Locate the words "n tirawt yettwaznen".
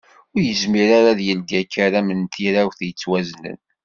2.19-3.57